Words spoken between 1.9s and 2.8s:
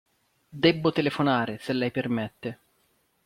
permette.